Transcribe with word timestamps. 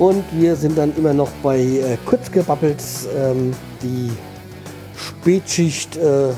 Und 0.00 0.24
wir 0.32 0.56
sind 0.56 0.78
dann 0.78 0.96
immer 0.96 1.12
noch 1.12 1.30
bei 1.42 1.58
äh, 1.58 1.98
Kurzgebabbels, 2.06 3.06
ähm, 3.14 3.52
die 3.82 4.10
Spätschicht, 4.96 5.98
äh, 5.98 6.30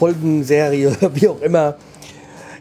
Folgenserie, 0.00 0.96
wie 1.14 1.28
auch 1.28 1.40
immer. 1.42 1.76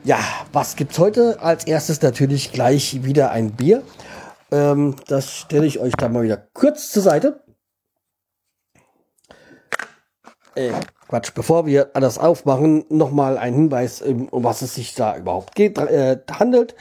Ja, 0.03 0.19
was 0.53 0.75
gibt's 0.75 0.99
heute? 0.99 1.41
Als 1.41 1.65
erstes 1.65 2.03
natürlich 2.03 2.51
gleich 2.51 3.03
wieder 3.03 3.31
ein 3.31 3.53
Bier. 3.53 3.81
Ähm, 4.51 4.95
das 5.07 5.31
stelle 5.31 5.65
ich 5.65 5.79
euch 5.79 5.93
dann 5.93 6.13
mal 6.13 6.21
wieder 6.21 6.37
kurz 6.53 6.91
zur 6.91 7.01
Seite. 7.01 7.39
Äh, 10.55 10.71
Quatsch, 11.07 11.33
bevor 11.35 11.65
wir 11.65 11.91
alles 11.93 12.17
aufmachen, 12.17 12.85
nochmal 12.89 13.37
ein 13.37 13.53
Hinweis, 13.53 14.01
um 14.01 14.43
was 14.43 14.61
es 14.61 14.75
sich 14.75 14.95
da 14.95 15.15
überhaupt 15.15 15.53
geht, 15.53 15.77
äh, 15.77 16.17
handelt. 16.31 16.75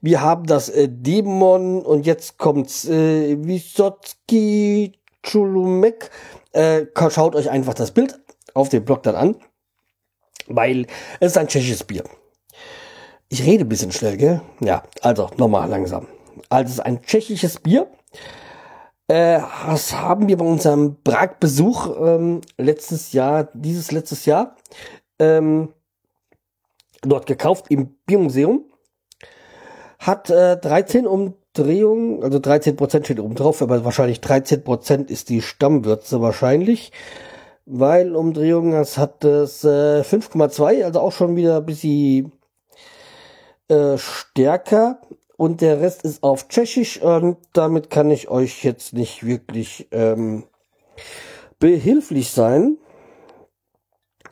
Wir 0.00 0.22
haben 0.22 0.46
das 0.46 0.68
äh, 0.68 0.88
Dämon 0.90 1.82
und 1.82 2.04
jetzt 2.06 2.38
kommt's 2.38 2.88
äh, 2.88 3.36
Wisotki 3.44 4.92
Chulumek. 5.22 6.10
Äh, 6.52 6.86
schaut 7.10 7.36
euch 7.36 7.50
einfach 7.50 7.74
das 7.74 7.92
Bild 7.92 8.18
auf 8.54 8.70
dem 8.70 8.84
Blog 8.84 9.04
dann 9.04 9.14
an, 9.14 9.36
weil 10.48 10.86
es 11.20 11.32
ist 11.32 11.38
ein 11.38 11.46
tschechisches 11.46 11.84
Bier. 11.84 12.02
Ich 13.28 13.44
rede 13.44 13.64
ein 13.64 13.68
bisschen 13.68 13.92
schnell, 13.92 14.16
gell? 14.16 14.40
Ja, 14.60 14.82
also 15.02 15.30
nochmal 15.36 15.68
langsam. 15.68 16.08
Also 16.48 16.64
es 16.64 16.72
ist 16.74 16.80
ein 16.80 17.02
tschechisches 17.02 17.60
Bier. 17.60 17.86
Äh, 19.10 19.40
das 19.66 19.92
haben 19.92 20.28
wir 20.28 20.36
bei 20.36 20.44
unserem 20.44 21.02
Prag-Besuch 21.02 21.96
ähm, 22.00 22.42
letztes 22.56 23.12
Jahr, 23.12 23.48
dieses 23.54 23.90
letztes 23.90 24.24
Jahr, 24.24 24.54
ähm, 25.18 25.70
dort 27.02 27.26
gekauft 27.26 27.66
im 27.70 27.96
Biermuseum. 28.06 28.66
Hat 29.98 30.30
äh, 30.30 30.56
13 30.56 31.08
Umdrehungen, 31.08 32.22
also 32.22 32.38
13 32.38 32.76
Prozent 32.76 33.06
steht 33.06 33.18
oben 33.18 33.34
drauf, 33.34 33.62
aber 33.62 33.84
wahrscheinlich 33.84 34.20
13 34.20 34.62
Prozent 34.62 35.10
ist 35.10 35.28
die 35.28 35.42
Stammwürze 35.42 36.20
wahrscheinlich. 36.20 36.92
Weil 37.66 38.14
Umdrehungen, 38.14 38.70
das 38.70 38.96
hat 38.96 39.24
es 39.24 39.64
äh, 39.64 40.02
5,2, 40.02 40.84
also 40.84 41.00
auch 41.00 41.12
schon 41.12 41.34
wieder 41.34 41.56
ein 41.56 41.66
bisschen 41.66 42.30
äh, 43.66 43.98
stärker 43.98 45.00
und 45.40 45.62
der 45.62 45.80
Rest 45.80 46.04
ist 46.04 46.22
auf 46.22 46.48
Tschechisch 46.48 47.00
und 47.00 47.38
damit 47.54 47.88
kann 47.88 48.10
ich 48.10 48.28
euch 48.28 48.62
jetzt 48.62 48.92
nicht 48.92 49.24
wirklich 49.24 49.88
ähm, 49.90 50.44
behilflich 51.58 52.30
sein. 52.30 52.76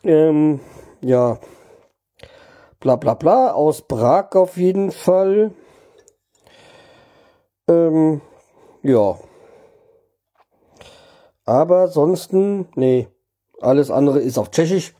Ähm, 0.03 0.59
ja, 1.01 1.39
bla 2.79 2.95
bla 2.95 3.15
bla, 3.15 3.53
aus 3.53 3.81
Prag 3.81 4.35
auf 4.35 4.55
jeden 4.57 4.91
Fall. 4.91 5.51
Ähm, 7.67 8.21
ja. 8.83 9.17
Aber 11.43 11.81
ansonsten, 11.85 12.67
nee, 12.75 13.07
alles 13.61 13.89
andere 13.89 14.19
ist 14.19 14.37
auf 14.37 14.51
Tschechisch. 14.51 14.93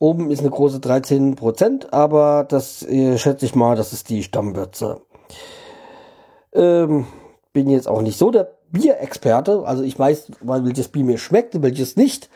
Oben 0.00 0.32
ist 0.32 0.40
eine 0.40 0.50
große 0.50 0.78
13%, 0.78 1.92
aber 1.92 2.42
das 2.42 2.82
äh, 2.82 3.16
schätze 3.18 3.46
ich 3.46 3.54
mal, 3.54 3.76
das 3.76 3.92
ist 3.92 4.08
die 4.08 4.24
Stammwürze. 4.24 5.02
Ähm, 6.52 7.06
bin 7.52 7.68
jetzt 7.70 7.88
auch 7.88 8.02
nicht 8.02 8.18
so 8.18 8.30
der 8.30 8.58
Bierexperte, 8.70 9.64
also 9.64 9.82
ich 9.82 9.98
weiß, 9.98 10.32
welches 10.40 10.88
Bier 10.88 11.04
mir 11.04 11.18
schmeckt, 11.18 11.60
welches 11.62 11.96
nicht. 11.96 12.28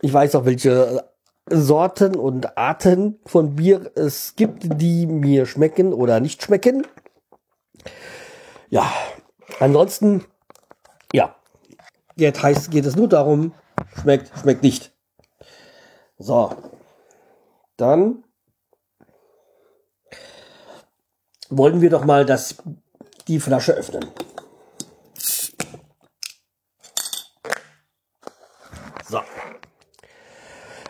Ich 0.00 0.12
weiß 0.12 0.34
auch, 0.36 0.44
welche 0.44 1.04
Sorten 1.50 2.16
und 2.16 2.56
Arten 2.56 3.18
von 3.26 3.56
Bier 3.56 3.90
es 3.96 4.36
gibt, 4.36 4.80
die 4.80 5.06
mir 5.06 5.46
schmecken 5.46 5.92
oder 5.92 6.20
nicht 6.20 6.42
schmecken. 6.42 6.86
Ja, 8.70 8.90
ansonsten, 9.60 10.24
ja, 11.12 11.36
jetzt 12.16 12.42
heißt, 12.42 12.70
geht 12.70 12.86
es 12.86 12.96
nur 12.96 13.08
darum, 13.08 13.52
schmeckt, 14.00 14.32
schmeckt 14.40 14.62
nicht. 14.62 14.92
So, 16.18 16.50
dann 17.76 18.24
wollen 21.50 21.80
wir 21.80 21.90
doch 21.90 22.04
mal 22.04 22.24
das, 22.24 22.56
die 23.28 23.40
Flasche 23.40 23.72
öffnen. 23.72 24.06
So. 29.08 29.20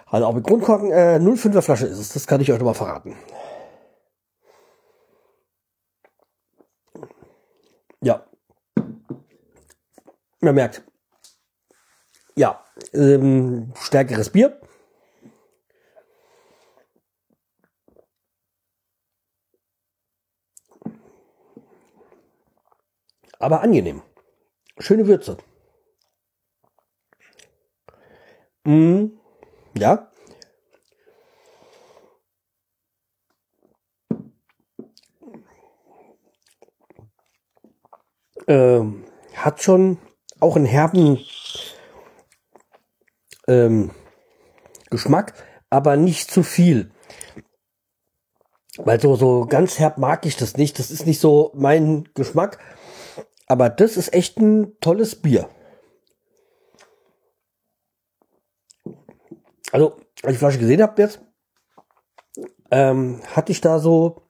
Also 0.07 0.27
auch 0.27 0.35
mit 0.35 0.45
Grundkorken, 0.45 0.93
äh, 0.93 1.19
05er 1.19 1.63
Flasche 1.63 1.87
ist 1.87 1.99
es, 1.99 2.13
das 2.13 2.27
kann 2.27 2.41
ich 2.41 2.53
euch 2.53 2.61
mal 2.61 2.75
verraten. 2.75 3.17
Ja. 8.01 8.25
Man 10.41 10.55
merkt. 10.55 10.85
Ja, 12.37 12.65
ähm, 12.93 13.73
stärkeres 13.81 14.31
Bier. 14.31 14.61
Aber 23.45 23.61
angenehm. 23.61 24.03
Schöne 24.79 25.07
Würze. 25.07 25.37
Mm, 28.65 29.07
ja. 29.77 30.11
Ähm, 38.47 39.05
hat 39.35 39.63
schon 39.63 39.99
auch 40.41 40.57
einen 40.57 40.67
herben 40.67 41.19
ähm, 43.47 43.91
Geschmack, 44.91 45.35
aber 45.71 45.97
nicht 45.97 46.31
zu 46.31 46.43
viel. 46.43 46.91
Weil 48.77 49.01
so, 49.01 49.15
so 49.17 49.47
ganz 49.47 49.79
herb 49.79 49.99
mag 49.99 50.27
ich 50.27 50.37
das 50.37 50.57
nicht. 50.57 50.79
Das 50.79 50.91
ist 50.91 51.07
nicht 51.07 51.21
so 51.21 51.53
mein 51.55 52.09
Geschmack. 52.15 52.59
Aber 53.47 53.69
das 53.69 53.97
ist 53.97 54.13
echt 54.15 54.39
ein 54.39 54.79
tolles 54.81 55.21
Bier. 55.21 55.49
Also, 59.73 59.97
als 60.23 60.25
ich 60.25 60.31
die 60.33 60.37
Flasche 60.37 60.59
gesehen 60.59 60.83
habe 60.83 61.03
jetzt, 61.03 61.21
ähm, 62.71 63.21
hatte 63.35 63.53
ich 63.53 63.61
da 63.61 63.79
so 63.79 64.23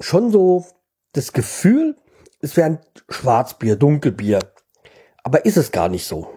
schon 0.00 0.30
so 0.30 0.64
das 1.12 1.32
Gefühl, 1.32 1.96
es 2.40 2.56
wäre 2.56 2.66
ein 2.66 2.80
Schwarzbier, 3.08 3.76
Dunkelbier. 3.76 4.38
Aber 5.22 5.44
ist 5.44 5.56
es 5.56 5.72
gar 5.72 5.88
nicht 5.88 6.06
so. 6.06 6.32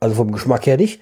Also 0.00 0.16
vom 0.16 0.32
Geschmack 0.32 0.66
her 0.66 0.76
nicht. 0.76 1.00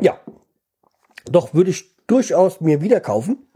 Ja. 0.00 0.20
Doch 1.24 1.54
würde 1.54 1.70
ich 1.70 1.97
durchaus 2.08 2.60
mir 2.60 2.80
wieder 2.80 3.00
kaufen. 3.00 3.46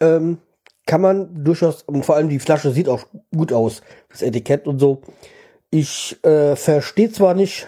Ähm, 0.00 0.38
kann 0.86 1.00
man 1.00 1.44
durchaus, 1.44 1.82
und 1.82 2.06
vor 2.06 2.16
allem 2.16 2.30
die 2.30 2.38
Flasche 2.38 2.70
sieht 2.70 2.88
auch 2.88 3.06
gut 3.34 3.52
aus, 3.52 3.82
das 4.08 4.22
Etikett 4.22 4.66
und 4.66 4.78
so. 4.78 5.02
Ich 5.70 6.16
äh, 6.24 6.56
verstehe 6.56 7.10
zwar 7.10 7.34
nicht, 7.34 7.66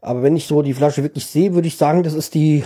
aber 0.00 0.22
wenn 0.22 0.36
ich 0.36 0.46
so 0.46 0.62
die 0.62 0.74
Flasche 0.74 1.02
wirklich 1.02 1.26
sehe, 1.26 1.54
würde 1.54 1.68
ich 1.68 1.76
sagen, 1.76 2.02
das 2.02 2.14
ist 2.14 2.34
die 2.34 2.64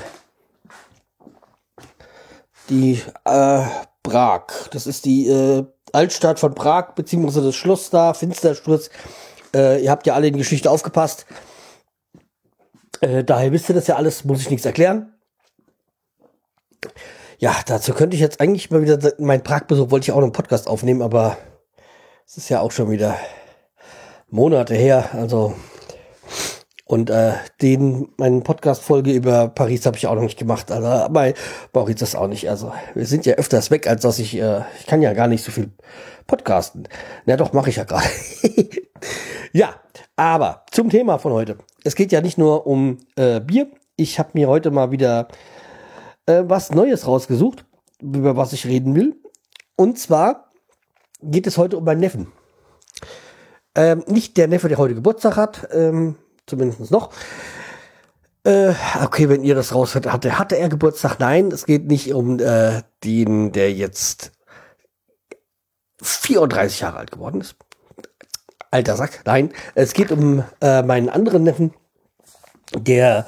die 2.69 3.00
äh, 3.25 3.62
Prag. 4.03 4.47
Das 4.73 4.87
ist 4.87 5.05
die 5.05 5.29
äh, 5.29 5.65
Altstadt 5.93 6.39
von 6.39 6.55
Prag, 6.55 6.94
beziehungsweise 6.94 7.43
das 7.43 7.56
Schloss 7.56 7.91
da, 7.91 8.15
Finstersturz. 8.15 8.91
Äh, 9.55 9.83
ihr 9.83 9.91
habt 9.91 10.06
ja 10.06 10.15
alle 10.15 10.29
in 10.29 10.35
die 10.35 10.39
Geschichte 10.39 10.71
aufgepasst. 10.71 11.27
Äh, 13.00 13.25
daher 13.25 13.53
wisst 13.53 13.69
ihr 13.69 13.75
das 13.75 13.87
ja 13.87 13.97
alles, 13.97 14.25
muss 14.25 14.41
ich 14.41 14.50
nichts 14.50 14.67
erklären. 14.67 15.12
Ja, 17.41 17.57
dazu 17.65 17.95
könnte 17.95 18.17
ich 18.17 18.21
jetzt 18.21 18.39
eigentlich 18.39 18.71
mal 18.71 18.83
wieder, 18.83 18.99
mein 19.19 19.43
Pragbesuch 19.43 19.91
wollte 19.91 20.05
ich 20.05 20.13
auch 20.13 20.17
noch 20.17 20.25
einen 20.25 20.33
Podcast 20.33 20.69
aufnehmen, 20.69 21.01
aber 21.01 21.39
es 22.27 22.37
ist 22.37 22.51
ja 22.51 22.61
auch 22.61 22.71
schon 22.71 22.91
wieder 22.91 23.17
Monate 24.29 24.75
her, 24.75 25.09
also 25.15 25.55
Und 26.85 27.09
äh, 27.09 27.33
den, 27.63 28.09
meinen 28.19 28.43
Podcast-Folge 28.43 29.13
über 29.13 29.49
Paris 29.49 29.87
habe 29.87 29.97
ich 29.97 30.07
auch 30.07 30.17
noch 30.17 30.23
nicht 30.23 30.39
gemacht. 30.39 30.71
Also 30.71 31.09
bei 31.11 31.35
Mauritius 31.73 32.11
das 32.11 32.21
auch 32.21 32.27
nicht. 32.27 32.51
Also 32.51 32.75
wir 32.95 33.07
sind 33.07 33.25
ja 33.25 33.37
öfters 33.37 33.71
weg, 33.71 33.87
als 33.87 34.03
dass 34.03 34.19
ich, 34.19 34.37
äh, 34.37 34.63
ich 34.79 34.87
kann 34.87 35.01
ja 35.01 35.15
gar 35.15 35.29
nicht 35.29 35.43
so 35.43 35.51
viel 35.51 35.71
podcasten. 36.27 36.89
Na 37.25 37.37
doch, 37.37 37.53
mache 37.55 37.71
ich 37.71 37.77
ja 37.77 37.85
gerade. 37.85 38.09
ja, 39.53 39.77
aber 40.17 40.67
zum 40.73 40.91
Thema 40.91 41.19
von 41.19 41.33
heute. 41.33 41.57
Es 41.85 41.95
geht 41.95 42.13
ja 42.13 42.21
nicht 42.21 42.37
nur 42.37 42.67
um 42.67 42.99
äh, 43.17 43.41
Bier. 43.41 43.71
Ich 43.97 44.19
habe 44.19 44.31
mir 44.35 44.49
heute 44.49 44.71
mal 44.71 44.91
wieder 44.91 45.29
äh, 46.31 46.49
was 46.49 46.71
Neues 46.71 47.06
rausgesucht, 47.06 47.65
über 48.00 48.37
was 48.37 48.53
ich 48.53 48.67
reden 48.67 48.94
will. 48.94 49.17
Und 49.77 49.99
zwar 49.99 50.50
geht 51.23 51.47
es 51.47 51.59
heute 51.59 51.77
um 51.77 51.85
meinen 51.85 52.00
Neffen. 52.00 52.32
Ähm, 53.75 54.05
nicht 54.06 54.37
der 54.37 54.49
Neffe, 54.49 54.69
der 54.69 54.79
heute 54.79 54.94
Geburtstag 54.94 55.37
hat. 55.37 55.69
Ähm, 55.73 56.17
zumindest 56.47 56.91
noch. 56.91 57.11
Äh, 58.44 58.75
okay, 59.05 59.29
wenn 59.29 59.44
ihr 59.44 59.55
das 59.55 59.75
raus 59.75 59.94
hatte, 59.94 60.12
hatte 60.12 60.56
er 60.56 60.69
Geburtstag? 60.69 61.19
Nein, 61.19 61.50
es 61.53 61.67
geht 61.67 61.87
nicht 61.87 62.15
um 62.15 62.38
äh, 62.38 62.82
den, 63.05 63.53
der 63.53 63.73
jetzt 63.73 64.32
34 66.03 66.81
Jahre 66.81 66.99
alt 66.99 67.11
geworden 67.11 67.41
ist. 67.43 67.56
Alter 68.71 68.97
Sack, 68.97 69.23
nein. 69.25 69.53
Es 69.75 69.93
geht 69.93 70.11
um 70.12 70.44
äh, 70.61 70.82
meinen 70.82 71.09
anderen 71.09 71.43
Neffen, 71.43 71.75
der, 72.75 73.27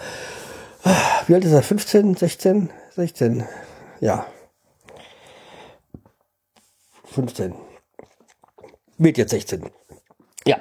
äh, 0.84 0.90
wie 1.26 1.34
alt 1.34 1.44
ist 1.44 1.52
er? 1.52 1.62
15, 1.62 2.16
16, 2.16 2.70
16, 2.94 3.44
ja. 4.00 4.26
15. 7.06 7.54
Wird 8.98 9.16
jetzt 9.16 9.30
16. 9.30 9.70
Ja. 10.46 10.60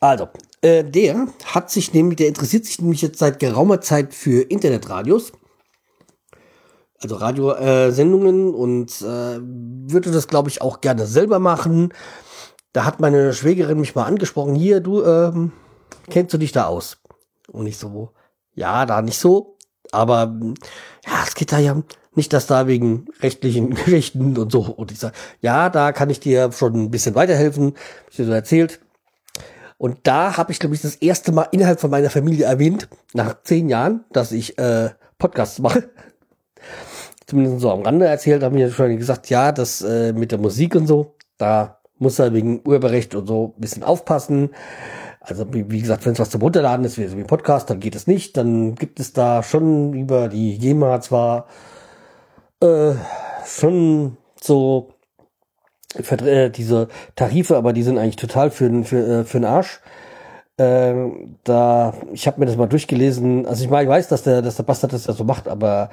Also, 0.00 0.28
äh, 0.60 0.82
der 0.82 1.28
hat 1.44 1.70
sich 1.70 1.94
nämlich, 1.94 2.16
der 2.16 2.28
interessiert 2.28 2.64
sich 2.64 2.80
nämlich 2.80 3.02
jetzt 3.02 3.18
seit 3.18 3.38
geraumer 3.38 3.80
Zeit 3.80 4.12
für 4.12 4.42
Internetradios. 4.42 5.32
Also 7.00 7.16
Radiosendungen 7.16 8.48
äh, 8.48 8.56
und 8.56 9.02
äh, 9.02 9.38
würde 9.40 10.10
das, 10.10 10.26
glaube 10.26 10.48
ich, 10.48 10.62
auch 10.62 10.80
gerne 10.80 11.06
selber 11.06 11.38
machen. 11.38 11.92
Da 12.72 12.84
hat 12.84 13.00
meine 13.00 13.32
Schwägerin 13.32 13.78
mich 13.78 13.94
mal 13.94 14.04
angesprochen, 14.04 14.54
hier, 14.54 14.80
du, 14.80 15.04
ähm, 15.04 15.52
kennst 16.10 16.34
du 16.34 16.38
dich 16.38 16.52
da 16.52 16.66
aus? 16.66 16.98
Und 17.48 17.66
ich 17.66 17.78
so, 17.78 18.10
ja, 18.54 18.84
da 18.86 19.02
nicht 19.02 19.18
so. 19.18 19.58
Aber 19.92 20.34
ja, 21.06 21.22
es 21.24 21.34
geht 21.34 21.52
da 21.52 21.58
ja 21.58 21.80
nicht, 22.14 22.32
dass 22.32 22.46
da 22.46 22.66
wegen 22.66 23.06
rechtlichen 23.20 23.70
Geschichten 23.74 24.36
und 24.36 24.50
so. 24.50 24.62
Und 24.62 24.90
ich 24.90 24.98
sage, 24.98 25.14
ja, 25.40 25.70
da 25.70 25.92
kann 25.92 26.10
ich 26.10 26.20
dir 26.20 26.50
schon 26.52 26.74
ein 26.74 26.90
bisschen 26.90 27.14
weiterhelfen. 27.14 27.74
Hab 27.74 28.10
ich 28.10 28.16
dir 28.16 28.26
so 28.26 28.32
erzählt. 28.32 28.80
Und 29.78 29.98
da 30.04 30.36
habe 30.36 30.52
ich, 30.52 30.60
glaube 30.60 30.74
ich, 30.74 30.82
das 30.82 30.96
erste 30.96 31.32
Mal 31.32 31.48
innerhalb 31.50 31.80
von 31.80 31.90
meiner 31.90 32.10
Familie 32.10 32.44
erwähnt, 32.44 32.88
nach 33.14 33.42
zehn 33.42 33.68
Jahren, 33.68 34.04
dass 34.12 34.30
ich 34.30 34.56
äh, 34.58 34.90
Podcasts 35.18 35.58
mache. 35.58 35.90
Zumindest 37.26 37.60
so 37.60 37.70
am 37.70 37.82
Rande 37.82 38.06
erzählt, 38.06 38.42
haben 38.42 38.54
mir 38.54 38.70
schon 38.70 38.96
gesagt, 38.96 39.28
ja, 39.28 39.50
das 39.50 39.82
äh, 39.82 40.12
mit 40.12 40.30
der 40.30 40.38
Musik 40.38 40.76
und 40.76 40.86
so, 40.86 41.16
da 41.36 41.80
muss 41.98 42.18
er 42.18 42.32
wegen 42.32 42.60
Urheberrecht 42.64 43.14
und 43.14 43.26
so 43.26 43.54
ein 43.56 43.60
bisschen 43.60 43.82
aufpassen. 43.82 44.50
Also 45.24 45.52
wie, 45.54 45.70
wie 45.70 45.80
gesagt, 45.80 46.04
wenn 46.04 46.12
es 46.12 46.18
was 46.18 46.30
zum 46.30 46.42
Runterladen 46.42 46.84
ist, 46.84 46.98
wie 46.98 47.06
so 47.06 47.16
wie 47.16 47.20
ein 47.20 47.26
Podcast, 47.26 47.70
dann 47.70 47.80
geht 47.80 47.94
es 47.94 48.06
nicht. 48.06 48.36
Dann 48.36 48.74
gibt 48.74 48.98
es 48.98 49.12
da 49.12 49.42
schon 49.42 49.94
über 49.94 50.28
die 50.28 50.58
GEMA 50.58 51.00
zwar 51.00 51.46
äh, 52.60 52.94
schon 53.46 54.16
so 54.40 54.94
äh, 55.94 56.50
diese 56.50 56.88
Tarife, 57.14 57.56
aber 57.56 57.72
die 57.72 57.82
sind 57.82 57.98
eigentlich 57.98 58.16
total 58.16 58.50
für, 58.50 58.84
für, 58.84 59.20
äh, 59.20 59.24
für 59.24 59.38
den 59.38 59.44
Arsch. 59.44 59.80
Äh, 60.56 60.94
da, 61.44 61.94
ich 62.12 62.26
habe 62.26 62.40
mir 62.40 62.46
das 62.46 62.56
mal 62.56 62.66
durchgelesen. 62.66 63.46
Also 63.46 63.64
ich 63.64 63.70
meine, 63.70 63.84
ich 63.84 63.90
weiß, 63.90 64.08
dass 64.08 64.22
der, 64.24 64.42
dass 64.42 64.56
der 64.56 64.64
Bastard 64.64 64.92
das 64.92 65.06
ja 65.06 65.12
so 65.12 65.24
macht, 65.24 65.48
aber 65.48 65.90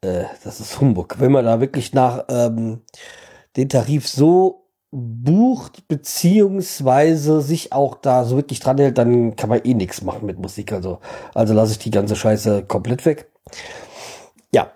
äh, 0.00 0.24
das 0.44 0.60
ist 0.60 0.80
Humbug. 0.80 1.16
Wenn 1.18 1.32
man 1.32 1.44
da 1.44 1.60
wirklich 1.60 1.92
nach 1.92 2.24
ähm, 2.28 2.82
den 3.56 3.68
Tarif 3.68 4.08
so 4.08 4.59
bucht, 4.92 5.86
beziehungsweise 5.88 7.40
sich 7.40 7.72
auch 7.72 7.96
da 7.96 8.24
so 8.24 8.36
wirklich 8.36 8.60
dran 8.60 8.78
hält, 8.78 8.98
dann 8.98 9.36
kann 9.36 9.48
man 9.48 9.60
eh 9.64 9.74
nichts 9.74 10.02
machen 10.02 10.26
mit 10.26 10.38
Musik. 10.38 10.72
Also, 10.72 10.98
also 11.34 11.54
lasse 11.54 11.72
ich 11.72 11.78
die 11.78 11.90
ganze 11.90 12.16
Scheiße 12.16 12.64
komplett 12.64 13.06
weg. 13.06 13.30
Ja, 14.52 14.72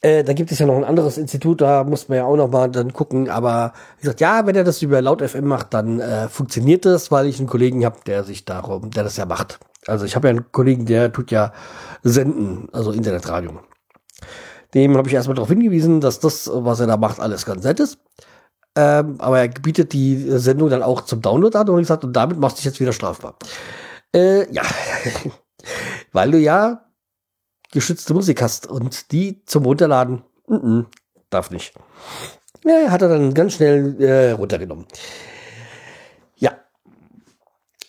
äh, 0.00 0.22
da 0.22 0.32
gibt 0.32 0.52
es 0.52 0.58
ja 0.60 0.66
noch 0.66 0.76
ein 0.76 0.84
anderes 0.84 1.18
Institut, 1.18 1.60
da 1.60 1.82
muss 1.82 2.08
man 2.08 2.18
ja 2.18 2.24
auch 2.24 2.36
noch 2.36 2.50
mal 2.50 2.70
dann 2.70 2.92
gucken. 2.92 3.28
Aber 3.28 3.72
wie 3.96 4.02
gesagt, 4.02 4.20
ja, 4.20 4.46
wenn 4.46 4.54
er 4.54 4.64
das 4.64 4.82
über 4.82 5.02
Laut 5.02 5.22
FM 5.22 5.46
macht, 5.46 5.74
dann 5.74 6.00
äh, 6.00 6.28
funktioniert 6.28 6.84
das, 6.84 7.10
weil 7.10 7.26
ich 7.26 7.38
einen 7.38 7.48
Kollegen 7.48 7.84
habe, 7.84 7.98
der 8.06 8.22
sich 8.22 8.44
darum, 8.44 8.90
der 8.90 9.04
das 9.04 9.16
ja 9.16 9.26
macht. 9.26 9.58
Also 9.86 10.04
ich 10.04 10.14
habe 10.14 10.28
ja 10.28 10.30
einen 10.30 10.52
Kollegen, 10.52 10.86
der 10.86 11.12
tut 11.12 11.30
ja 11.30 11.52
senden, 12.02 12.68
also 12.72 12.92
Internetradio. 12.92 13.60
Dem 14.74 14.96
habe 14.96 15.08
ich 15.08 15.14
erstmal 15.14 15.34
darauf 15.34 15.48
hingewiesen, 15.48 16.00
dass 16.00 16.20
das, 16.20 16.50
was 16.52 16.78
er 16.80 16.86
da 16.86 16.96
macht, 16.96 17.20
alles 17.20 17.46
ganz 17.46 17.64
nett 17.64 17.80
ist. 17.80 17.98
Ähm, 18.80 19.16
aber 19.18 19.40
er 19.40 19.48
bietet 19.48 19.92
die 19.92 20.16
Sendung 20.38 20.70
dann 20.70 20.84
auch 20.84 21.00
zum 21.00 21.20
Download 21.20 21.58
an 21.58 21.68
und 21.68 21.78
gesagt, 21.78 22.04
und 22.04 22.12
damit 22.12 22.38
machst 22.38 22.58
du 22.58 22.60
dich 22.60 22.66
jetzt 22.66 22.78
wieder 22.78 22.92
strafbar. 22.92 23.34
Äh, 24.14 24.48
ja, 24.52 24.62
weil 26.12 26.30
du 26.30 26.38
ja 26.38 26.84
geschützte 27.72 28.14
Musik 28.14 28.40
hast 28.40 28.68
und 28.68 29.10
die 29.10 29.44
zum 29.46 29.64
Runterladen, 29.64 30.22
mm 30.46 30.54
-mm, 30.54 30.84
darf 31.28 31.50
nicht. 31.50 31.74
Ja, 32.64 32.92
hat 32.92 33.02
er 33.02 33.08
dann 33.08 33.34
ganz 33.34 33.54
schnell 33.54 34.00
äh, 34.00 34.30
runtergenommen. 34.30 34.86
Ja. 36.36 36.52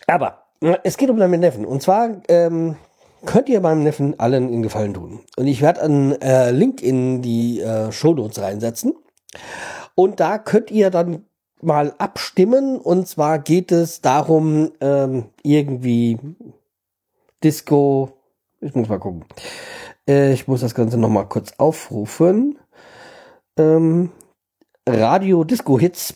Aber 0.07 0.45
es 0.83 0.97
geht 0.97 1.11
um 1.11 1.19
meinen 1.19 1.39
Neffen. 1.39 1.65
Und 1.65 1.83
zwar 1.83 2.23
ähm, 2.29 2.77
könnt 3.25 3.47
ihr 3.47 3.61
meinem 3.61 3.83
Neffen 3.83 4.19
allen 4.19 4.47
einen 4.47 4.63
Gefallen 4.63 4.95
tun. 4.95 5.19
Und 5.37 5.45
ich 5.45 5.61
werde 5.61 5.83
einen 5.83 6.19
äh, 6.19 6.49
Link 6.49 6.81
in 6.81 7.21
die 7.21 7.59
äh, 7.59 7.91
Show 7.91 8.15
Notes 8.15 8.41
reinsetzen. 8.41 8.95
Und 9.99 10.21
da 10.21 10.37
könnt 10.37 10.71
ihr 10.71 10.91
dann 10.91 11.25
mal 11.61 11.93
abstimmen. 11.97 12.77
Und 12.77 13.05
zwar 13.09 13.37
geht 13.37 13.69
es 13.73 13.99
darum, 13.99 14.71
ähm, 14.79 15.25
irgendwie 15.43 16.17
Disco, 17.43 18.13
ich 18.61 18.73
muss 18.73 18.87
mal 18.87 18.97
gucken. 18.97 19.25
Äh, 20.07 20.31
ich 20.31 20.47
muss 20.47 20.61
das 20.61 20.73
Ganze 20.73 20.97
noch 20.97 21.09
mal 21.09 21.25
kurz 21.25 21.51
aufrufen. 21.57 22.57
Ähm, 23.57 24.11
Radio 24.87 25.43
Disco 25.43 25.77
Hits, 25.77 26.13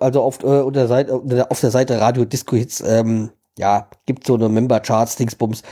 also 0.00 0.20
auf, 0.20 0.42
äh, 0.42 0.62
unter 0.62 0.80
der 0.80 0.88
Seite, 0.88 1.48
auf 1.48 1.60
der 1.60 1.70
Seite 1.70 2.00
Radio 2.00 2.24
Disco 2.24 2.56
Hits, 2.56 2.80
ähm, 2.80 3.30
ja, 3.56 3.86
gibt 4.06 4.26
so 4.26 4.34
eine 4.34 4.48
Member 4.48 4.80
Charts 4.80 5.14
Dingsbums. 5.14 5.62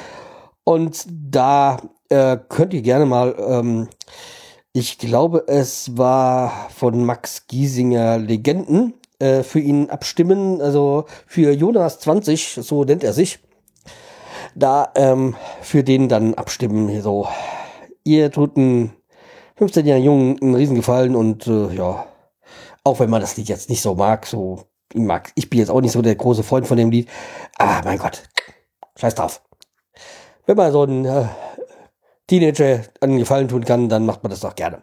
Und 0.62 1.08
da 1.10 1.78
äh, 2.08 2.38
könnt 2.48 2.72
ihr 2.72 2.82
gerne 2.82 3.04
mal, 3.04 3.34
ähm, 3.36 3.88
ich 4.72 4.98
glaube, 4.98 5.44
es 5.48 5.96
war 5.96 6.70
von 6.70 7.04
Max 7.04 7.46
Giesinger 7.46 8.18
Legenden, 8.18 8.94
äh, 9.18 9.42
für 9.42 9.60
ihn 9.60 9.90
abstimmen, 9.90 10.60
also 10.60 11.04
für 11.26 11.52
Jonas 11.52 12.00
20, 12.00 12.58
so 12.62 12.84
nennt 12.84 13.04
er 13.04 13.12
sich 13.12 13.38
da 14.54 14.90
ähm, 14.94 15.36
für 15.60 15.84
den 15.84 16.08
dann 16.08 16.34
abstimmen. 16.34 17.00
So, 17.02 17.28
ihr 18.04 18.30
tut 18.30 18.56
einen 18.56 18.92
15-jährigen 19.58 20.04
Jungen 20.04 20.42
einen 20.42 20.54
Riesengefallen 20.54 21.14
und 21.14 21.46
äh, 21.46 21.74
ja, 21.74 22.06
auch 22.84 23.00
wenn 23.00 23.10
man 23.10 23.20
das 23.20 23.36
Lied 23.36 23.48
jetzt 23.48 23.70
nicht 23.70 23.82
so 23.82 23.94
mag, 23.94 24.26
so 24.26 24.64
ich 24.92 25.00
mag, 25.00 25.32
ich 25.36 25.48
bin 25.48 25.60
jetzt 25.60 25.70
auch 25.70 25.80
nicht 25.80 25.92
so 25.92 26.02
der 26.02 26.16
große 26.16 26.42
Freund 26.42 26.66
von 26.66 26.76
dem 26.76 26.90
Lied, 26.90 27.08
aber 27.58 27.82
mein 27.84 27.98
Gott, 27.98 28.22
scheiß 28.96 29.14
drauf. 29.14 29.42
Wenn 30.46 30.56
man 30.56 30.72
so 30.72 30.82
einen 30.82 31.04
äh, 31.04 31.26
Teenager 32.26 32.80
einen 33.00 33.18
Gefallen 33.18 33.48
tun 33.48 33.64
kann, 33.64 33.88
dann 33.88 34.06
macht 34.06 34.22
man 34.22 34.30
das 34.30 34.40
doch 34.40 34.54
gerne. 34.54 34.82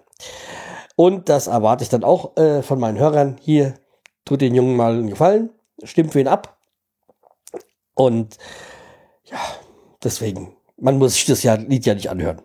Und 0.96 1.30
das 1.30 1.48
erwarte 1.48 1.84
ich 1.84 1.90
dann 1.90 2.04
auch 2.04 2.36
äh, 2.38 2.62
von 2.62 2.80
meinen 2.80 3.00
Hörern. 3.00 3.38
Hier 3.40 3.76
tut 4.26 4.42
den 4.42 4.54
Jungen 4.54 4.76
mal 4.76 4.94
einen 4.94 5.10
Gefallen, 5.10 5.50
stimmt 5.84 6.12
für 6.12 6.20
ihn 6.20 6.28
ab. 6.28 6.58
Und 7.94 8.38
ja, 9.26 9.40
deswegen, 10.04 10.56
man 10.78 10.98
muss 10.98 11.14
sich 11.14 11.26
das 11.26 11.44
Lied 11.44 11.86
ja 11.86 11.94
nicht 11.94 12.10
anhören. 12.10 12.42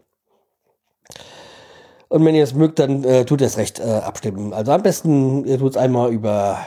Und 2.09 2.25
wenn 2.25 2.35
ihr 2.35 2.45
es 2.45 2.55
mögt, 2.55 2.79
dann 2.79 3.03
äh, 3.03 3.25
tut 3.25 3.41
es 3.41 3.57
recht 3.57 3.81
äh, 3.81 3.83
abstimmen. 3.83 4.53
Also 4.53 4.71
am 4.71 4.83
besten, 4.83 5.45
ihr 5.47 5.59
tut 5.59 5.73
es 5.73 5.77
einmal 5.77 6.13
über 6.13 6.65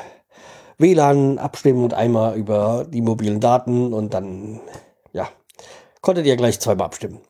WLAN 0.78 1.38
abstimmen 1.38 1.84
und 1.84 1.94
einmal 1.94 2.36
über 2.38 2.86
die 2.88 3.02
mobilen 3.02 3.40
Daten 3.40 3.94
und 3.94 4.14
dann, 4.14 4.60
ja, 5.14 5.30
konntet 6.02 6.26
ihr 6.26 6.36
gleich 6.36 6.60
zweimal 6.60 6.88
abstimmen. 6.88 7.22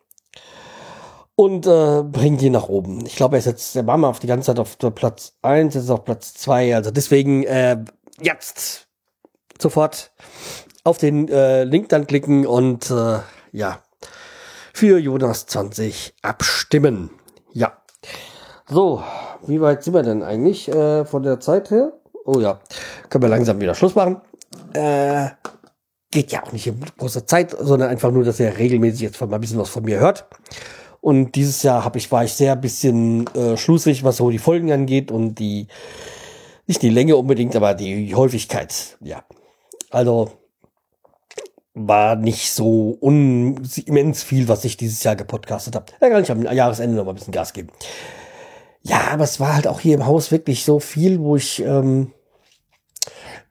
Und 1.40 1.68
äh, 1.68 2.02
bringt 2.02 2.42
ihn 2.42 2.54
nach 2.54 2.68
oben. 2.68 3.06
Ich 3.06 3.16
glaube, 3.16 3.36
er 3.36 3.40
ist 3.40 3.46
jetzt, 3.46 3.76
der 3.76 3.86
war 3.86 3.96
mal 3.96 4.10
auf 4.10 4.18
die 4.18 4.26
ganze 4.26 4.48
Zeit 4.48 4.58
auf 4.58 4.80
Platz 4.96 5.38
1, 5.44 5.76
jetzt 5.76 5.84
ist 5.84 5.92
auf 5.92 6.04
Platz 6.04 6.34
2. 6.34 6.76
Also 6.76 6.90
deswegen, 6.90 7.44
äh, 7.44 7.78
jetzt 8.20 8.88
sofort 9.62 10.12
auf 10.84 10.98
den 10.98 11.30
äh, 11.30 11.64
Link 11.64 11.90
dann 11.90 12.08
klicken 12.08 12.48
und 12.48 12.90
äh, 12.90 13.20
ja, 13.52 13.84
für 14.74 14.98
Jonas 14.98 15.46
20 15.46 16.16
abstimmen. 16.24 17.12
Ja. 17.54 17.78
So, 18.68 19.04
wie 19.46 19.62
weit 19.62 19.84
sind 19.84 19.94
wir 19.94 20.02
denn 20.02 20.24
eigentlich 20.24 20.68
äh, 20.70 21.06
von 21.06 21.22
der 21.22 21.40
Zeit 21.40 21.70
her? 21.70 21.94
Oh 22.26 22.40
ja, 22.40 22.60
können 23.10 23.22
wir 23.22 23.30
langsam 23.30 23.62
wieder 23.62 23.76
Schluss 23.76 23.94
machen. 23.94 24.22
Äh, 24.74 25.30
geht 26.10 26.32
ja 26.32 26.42
auch 26.42 26.52
nicht 26.52 26.66
in 26.66 26.84
großer 26.98 27.28
Zeit, 27.28 27.56
sondern 27.60 27.90
einfach 27.90 28.10
nur, 28.10 28.24
dass 28.24 28.40
er 28.40 28.58
regelmäßig 28.58 29.02
jetzt 29.02 29.22
mal 29.22 29.32
ein 29.32 29.40
bisschen 29.40 29.60
was 29.60 29.70
von 29.70 29.84
mir 29.84 30.00
hört. 30.00 30.26
Und 31.02 31.36
dieses 31.36 31.64
Jahr 31.64 31.84
habe 31.84 31.98
ich, 31.98 32.12
war 32.12 32.24
ich 32.24 32.34
sehr 32.34 32.56
bisschen 32.56 33.28
äh, 33.36 33.58
schlusig, 33.58 34.04
was 34.04 34.18
so 34.18 34.30
die 34.30 34.40
Folgen 34.40 34.72
angeht 34.72 35.12
und 35.12 35.36
die, 35.36 35.68
nicht 36.66 36.82
die 36.82 36.90
Länge 36.90 37.16
unbedingt, 37.16 37.56
aber 37.56 37.74
die 37.74 38.14
Häufigkeit. 38.14 38.98
Ja. 39.02 39.24
Also 39.90 40.32
war 41.74 42.16
nicht 42.16 42.52
so 42.52 42.98
un 43.00 43.62
immens 43.86 44.24
viel, 44.24 44.48
was 44.48 44.66
ich 44.66 44.78
dieses 44.78 45.04
Jahr 45.04 45.16
gepodcastet 45.16 45.76
habe. 45.76 45.86
Ja, 46.02 46.10
kann 46.10 46.24
ich 46.24 46.32
am 46.32 46.42
Jahresende 46.42 46.98
noch 46.98 47.06
mal 47.06 47.12
ein 47.12 47.16
bisschen 47.16 47.34
Gas 47.34 47.54
geben. 47.54 47.70
Ja, 48.82 49.10
aber 49.12 49.26
es 49.26 49.40
war 49.40 49.54
halt 49.56 49.68
auch 49.68 49.80
hier 49.80 49.96
im 49.96 50.06
Haus 50.06 50.32
wirklich 50.32 50.64
so 50.64 50.80
viel, 50.80 51.20
wo 51.20 51.36
ich, 51.36 51.62
ähm, 51.64 52.14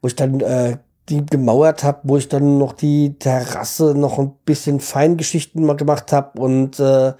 wo 0.00 0.08
ich 0.08 0.16
dann 0.16 0.40
äh, 0.40 0.78
die 1.08 1.24
gemauert 1.24 1.84
habe, 1.84 2.00
wo 2.04 2.16
ich 2.16 2.28
dann 2.28 2.58
noch 2.58 2.72
die 2.72 3.18
Terrasse 3.18 3.94
noch 3.94 4.18
ein 4.18 4.34
bisschen 4.44 4.80
Feingeschichten 4.80 5.64
mal 5.64 5.76
gemacht 5.76 6.12
habe 6.12 6.40
und 6.40 6.80
äh, 6.80 7.14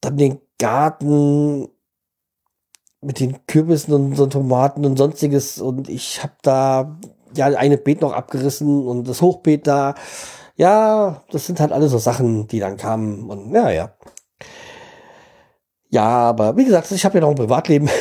dann 0.00 0.16
den 0.16 0.40
Garten 0.58 1.68
mit 3.02 3.20
den 3.20 3.46
Kürbissen 3.46 3.94
und 3.94 4.16
so 4.16 4.26
Tomaten 4.26 4.84
und 4.84 4.96
sonstiges 4.96 5.58
und 5.60 5.88
ich 5.88 6.22
habe 6.22 6.34
da 6.42 6.98
ja 7.34 7.46
eine 7.46 7.78
Beet 7.78 8.00
noch 8.00 8.12
abgerissen 8.12 8.86
und 8.86 9.08
das 9.08 9.22
Hochbeet 9.22 9.66
da. 9.66 9.94
Ja, 10.56 11.24
das 11.30 11.46
sind 11.46 11.60
halt 11.60 11.72
alle 11.72 11.88
so 11.88 11.98
Sachen, 11.98 12.46
die 12.48 12.60
dann 12.60 12.76
kamen 12.76 13.30
und 13.30 13.54
ja, 13.54 13.70
ja. 13.70 13.94
Ja, 15.90 16.06
aber 16.06 16.56
wie 16.56 16.64
gesagt, 16.64 16.90
ich 16.92 17.04
habe 17.04 17.16
ja 17.16 17.20
noch 17.22 17.30
ein 17.30 17.36
Privatleben. 17.36 17.88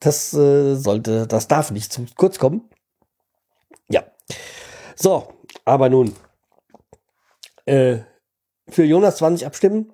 Das 0.00 0.32
äh, 0.32 0.76
sollte, 0.76 1.26
das 1.26 1.48
darf 1.48 1.72
nicht 1.72 1.92
zu 1.92 2.06
kurz 2.16 2.38
kommen. 2.38 2.70
So, 5.00 5.28
aber 5.64 5.88
nun. 5.88 6.12
Äh, 7.66 7.98
für 8.68 8.84
Jonas 8.84 9.18
20 9.18 9.46
abstimmen. 9.46 9.92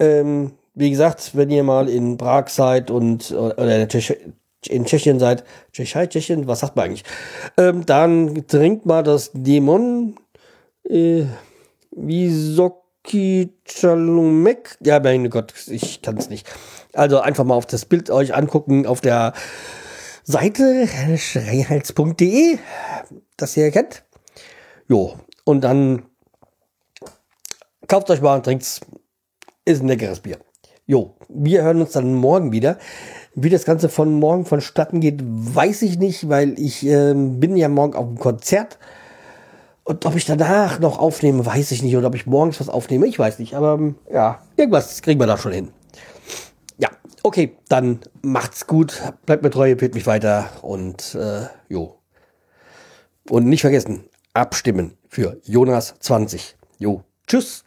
Ähm, 0.00 0.52
wie 0.74 0.90
gesagt, 0.90 1.36
wenn 1.36 1.50
ihr 1.50 1.62
mal 1.62 1.88
in 1.88 2.16
Prag 2.16 2.48
seid 2.48 2.90
und 2.90 3.30
oder 3.30 3.82
in, 3.82 3.88
Tschech 3.88 4.16
in 4.66 4.86
Tschechien 4.86 5.20
seid, 5.20 5.44
Tschechei, 5.72 6.08
Tschechien, 6.08 6.48
was 6.48 6.60
sagt 6.60 6.74
man 6.74 6.86
eigentlich? 6.86 7.04
Ähm, 7.56 7.86
dann 7.86 8.46
trinkt 8.48 8.86
mal 8.86 9.02
das 9.04 9.30
Dämon 9.34 10.16
äh, 10.88 11.26
Visoki 11.92 13.52
Chalumek. 13.64 14.76
Ja, 14.80 14.98
mein 14.98 15.30
Gott, 15.30 15.54
ich 15.68 16.02
kann 16.02 16.16
es 16.16 16.28
nicht. 16.28 16.48
Also 16.92 17.20
einfach 17.20 17.44
mal 17.44 17.54
auf 17.54 17.66
das 17.66 17.84
Bild 17.84 18.10
euch 18.10 18.34
angucken 18.34 18.86
auf 18.86 19.00
der 19.00 19.32
Seite 20.24 20.88
schreihals.de, 21.16 22.58
das 23.36 23.56
ihr 23.56 23.70
kennt. 23.70 24.02
Jo, 24.86 25.14
und 25.44 25.62
dann 25.62 26.02
kauft 27.88 28.10
euch 28.10 28.20
mal 28.20 28.36
und 28.36 28.44
trinkt's. 28.44 28.80
Ist 29.64 29.82
ein 29.82 29.88
leckeres 29.88 30.20
Bier. 30.20 30.38
Jo, 30.86 31.14
wir 31.30 31.62
hören 31.62 31.80
uns 31.80 31.92
dann 31.92 32.14
morgen 32.14 32.52
wieder. 32.52 32.76
Wie 33.34 33.48
das 33.48 33.64
Ganze 33.64 33.88
von 33.88 34.12
morgen 34.12 34.44
vonstatten 34.44 35.00
geht, 35.00 35.20
weiß 35.24 35.80
ich 35.82 35.98
nicht, 35.98 36.28
weil 36.28 36.58
ich 36.58 36.84
äh, 36.86 37.14
bin 37.14 37.56
ja 37.56 37.70
morgen 37.70 37.94
auf 37.94 38.06
dem 38.06 38.18
Konzert. 38.18 38.78
Und 39.84 40.04
ob 40.04 40.16
ich 40.16 40.26
danach 40.26 40.78
noch 40.80 40.98
aufnehme, 40.98 41.46
weiß 41.46 41.70
ich 41.70 41.82
nicht. 41.82 41.96
Oder 41.96 42.08
ob 42.08 42.14
ich 42.14 42.26
morgens 42.26 42.60
was 42.60 42.68
aufnehme, 42.68 43.06
ich 43.06 43.18
weiß 43.18 43.38
nicht. 43.38 43.54
Aber 43.54 43.94
ja, 44.12 44.42
irgendwas 44.56 45.00
kriegen 45.00 45.18
wir 45.18 45.26
da 45.26 45.38
schon 45.38 45.52
hin. 45.52 45.70
Ja, 46.76 46.90
okay, 47.22 47.56
dann 47.68 48.00
macht's 48.20 48.66
gut. 48.66 49.02
Bleibt 49.24 49.42
mir 49.42 49.50
treu, 49.50 49.70
empfiehlt 49.70 49.94
mich 49.94 50.06
weiter. 50.06 50.50
Und 50.60 51.14
äh, 51.14 51.46
jo. 51.68 51.98
Und 53.30 53.46
nicht 53.46 53.62
vergessen, 53.62 54.04
abstimmen 54.34 54.98
für 55.08 55.40
Jonas 55.44 55.94
20. 56.00 56.56
Jo, 56.78 57.02
tschüss. 57.26 57.64